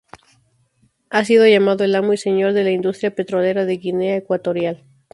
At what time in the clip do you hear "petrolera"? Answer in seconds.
3.13-3.65